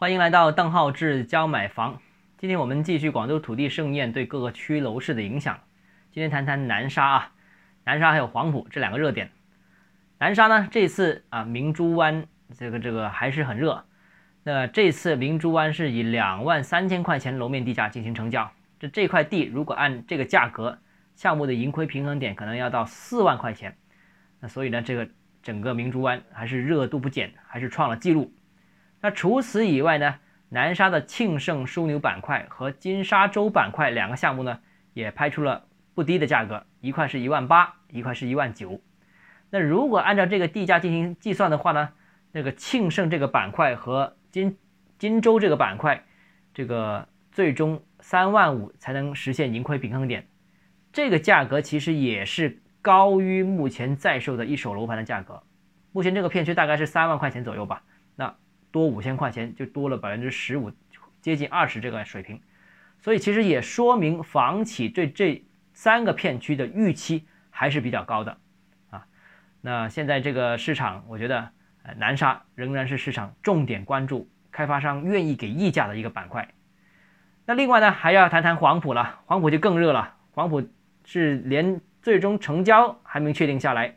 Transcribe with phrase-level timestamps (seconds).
[0.00, 2.00] 欢迎来到邓浩志教买房。
[2.36, 5.58] 今天我们继续广州土地盛宴对各个区楼市的影响。
[6.12, 7.32] 今天谈谈南沙啊，
[7.82, 9.28] 南沙还有黄埔这两个热点。
[10.20, 12.24] 南沙呢，这次啊明珠湾
[12.56, 13.84] 这个这个还是很热。
[14.44, 18.48] 那这次明珠湾是以两万三千块钱楼面地价进行成交。
[18.78, 20.78] 这这块地如果按这个价格，
[21.16, 23.76] 项目的盈亏平衡点可能要到四万块钱。
[24.38, 25.08] 那所以呢，这个
[25.42, 28.32] 整个明珠湾还是热度不减，还是创了纪录。
[29.00, 30.16] 那除此以外呢，
[30.48, 34.60] 南沙的庆盛枢纽板块和金沙洲板块两个项目呢，
[34.92, 38.80] 也拍出了不低的价格，一块是一万八，一块是一万九。
[39.50, 41.90] 那如果按照这个地价进行计算的话呢，
[42.32, 44.58] 那个庆盛这个板块和金
[44.98, 46.04] 金州这个板块，
[46.52, 50.26] 这个最终三万五才能实现盈亏平衡点，
[50.92, 55.42] 这个价格其实也是高于目前在售的一手楼盘的价格。
[55.92, 57.82] 目前这个片区大概是三万块钱左右吧。
[58.16, 58.34] 那
[58.70, 60.70] 多五千块钱就多了百分之十五，
[61.20, 62.40] 接近二十这个水平，
[63.00, 65.42] 所以其实也说明房企对这
[65.72, 68.36] 三个片区的预期还是比较高的
[68.90, 69.06] 啊。
[69.60, 71.50] 那现在这个市场，我觉得
[71.96, 76.48] 南沙仍然是市场重点关注、开发商愿意给溢价的一个板块。
[77.46, 80.62] 那另外呢，还要谈谈黄埔了，黄埔就更热了，黄埔
[81.04, 83.96] 是连最终成交还没确定下来，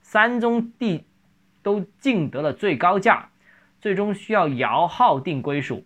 [0.00, 1.04] 三宗地
[1.62, 3.28] 都竞得了最高价。
[3.80, 5.84] 最终需要摇号定归属。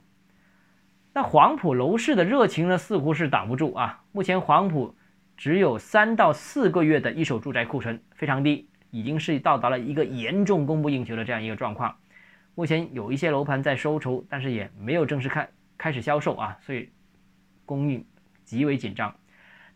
[1.12, 4.04] 那黄埔楼市的热情呢，似乎是挡不住啊。
[4.12, 4.94] 目前黄埔
[5.36, 11.96] 只有三到四个月的一手住宅库存，非常低，已经是到达了一个严重供不应求的这样一个状况。
[12.54, 16.90] 目前有一些楼盘在收筹，但是也没有正式开开始销售啊，所以
[17.66, 18.06] 供应
[18.44, 19.14] 极为紧张。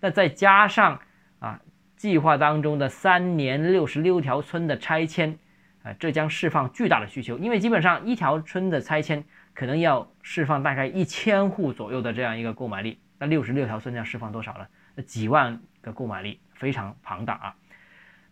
[0.00, 1.00] 那再加上
[1.40, 1.60] 啊，
[1.96, 5.38] 计划当中的三年六十六条村的拆迁。
[5.84, 14.66] 啊，这将释放巨大的需求，因为基本上一条村的拆迁可能要释放大概一千户左右的这样一个购买力，那六十六条村要释放多少呢？
[14.94, 17.54] 那几万个购买力非常庞大啊。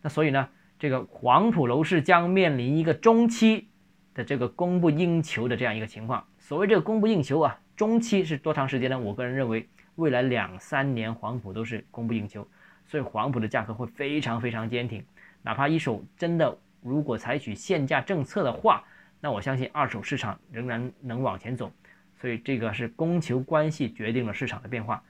[0.00, 0.48] 那所以呢，
[0.78, 3.68] 这个黄埔楼市将面临一个中期
[4.14, 6.26] 的这个供不应求的这样一个情况。
[6.38, 8.98] 所谓这个供不应求啊，中期是多长时间呢？
[8.98, 12.48] 我个人认为，未来两三年黄埔都是供不应求，
[12.86, 15.04] 所以黄埔的价格会非常非常坚挺，
[15.42, 16.56] 哪怕一手真的。
[16.82, 18.84] 如果采取限价政策的话，
[19.20, 21.72] 那我相信二手市场仍然能往前走。
[22.20, 25.02] 所以这个是供求关系决定了市场的变化。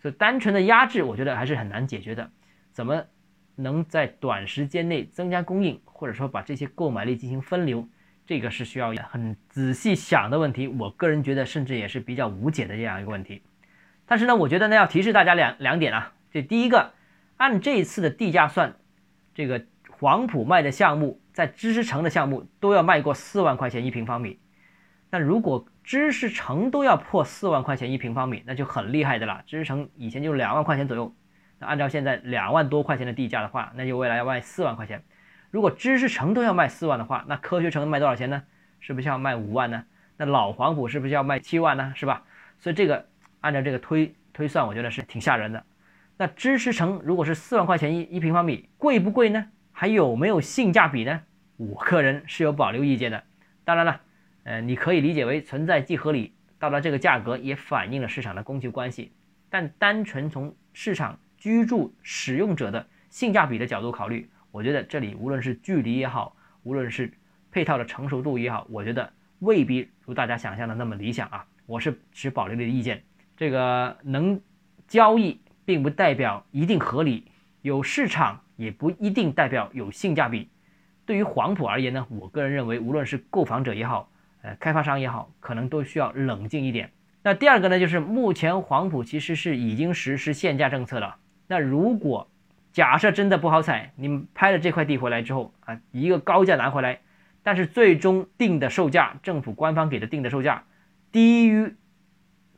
[0.00, 2.30] 所以单纯的压制，我觉得还是很难解决的。
[2.72, 3.04] 怎么
[3.54, 7.88] 能在短时间内增加供应，或者说把这些购买力进行分流，
[8.26, 10.66] 这个是需要很仔细想的问题。
[10.66, 13.42] 我个人觉得，甚至也是比较无解的这样一个问题。
[14.06, 16.12] 但是呢，我觉得呢，要提示大家两两点啊。
[16.30, 16.92] 这第一个，
[17.36, 18.74] 按这一次的地价算，
[19.34, 19.64] 这个。
[20.02, 24.40] 黄埔卖的项目，在知识城的项目都要卖过四万块钱一平方米。
[25.10, 29.44] 那如果知识城都要破四万块钱一平方米，那就很厉害的了。
[29.46, 31.14] 知识城以前就两万块钱左右，
[31.60, 35.04] 那按照现在两万多块钱的地价的话，那就未来要卖四万块钱。
[35.52, 38.42] 如果知识城都要卖四万的话，那科学城卖多少钱呢？
[38.80, 39.84] 是不是要卖五万呢？
[40.16, 41.92] 那老黄埔是不是要卖七万呢？
[41.94, 42.24] 是吧？
[42.58, 43.06] 所以这个
[43.40, 45.62] 按照这个推推算，我觉得是挺吓人的。
[46.16, 49.46] 那知识城如果是四万块钱一一平方米，贵不贵呢？
[49.72, 51.22] 还有没有性价比呢？
[51.56, 53.22] 我个人是有保留意见的。
[53.64, 54.00] 当然了，
[54.44, 59.12] 呃，你可以理解为存在即合理，到了这个价格也反映了市场的供求关系。
[59.48, 67.12] 但单纯从市场居住使用者的性价比的角度考虑，我觉得这里无论是距离也好，无论是
[67.50, 71.46] 配套的成熟度也好，我觉得未必如大家想象的那么理想啊。
[71.66, 73.02] 我是持保留的意见。
[73.36, 74.40] 这个能
[74.88, 77.26] 交易，并不代表一定合理，
[77.62, 78.40] 有市场。
[78.62, 80.48] 也不一定代表有性价比。
[81.04, 84.08] 对于黄埔而言呢，我个人认为，无论是购房者也好，
[84.42, 86.92] 呃，开发商也好，可能都需要冷静一点。
[87.24, 91.16] 那第二个呢，就是目前黄埔其实是已经实施限价政策了。
[91.48, 92.30] 那如果
[92.72, 97.00] 假设真的不好踩，你们拍了这块地回来之后啊，一个高价拿回来，
[97.42, 100.64] 但是最终定的售价，政府官方给的定的售价
[101.10, 101.74] 低于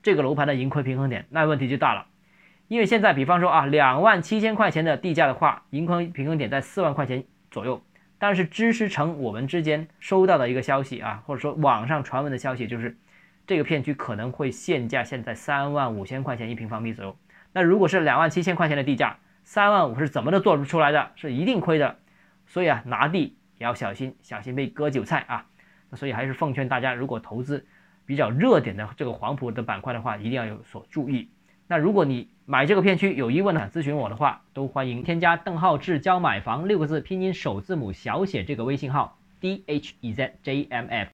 [0.03, 2.07] 这个楼盘的盈亏平衡点，那问题就大了。
[2.69, 7.83] 因为现在，比方说啊，两万七千块钱的地价的话，盈亏平衡点在四万块钱左右。
[8.19, 12.97] 但是知识城我们之间收到的一个消息啊，或者说网上传闻的消息，就是
[13.47, 17.15] 这个片区可能会限价现在三万五千块钱一平方米左右。
[17.53, 21.99] 那如果是两万七千块钱的地价，三万五是怎么都做不出来的，是一定亏的。
[22.47, 25.45] 所以啊，拿地也要小心，小心被割韭菜啊。
[25.91, 27.67] 那所以还是奉劝大家，如果投资
[28.07, 31.29] 比较热点的这个黄埔的板块的话，一定要有所注意。
[31.67, 41.11] 那如果你买这个片区有疑问呢，咨询我的话，都欢迎添加邓浩志教买房六个字拼音首字母小写这个微信号 d h e z j m f。